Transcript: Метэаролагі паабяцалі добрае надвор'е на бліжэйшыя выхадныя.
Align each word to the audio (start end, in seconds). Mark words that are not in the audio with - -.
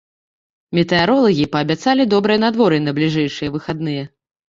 Метэаролагі 0.77 1.45
паабяцалі 1.57 2.09
добрае 2.17 2.41
надвор'е 2.47 2.83
на 2.89 2.97
бліжэйшыя 3.01 3.49
выхадныя. 3.61 4.13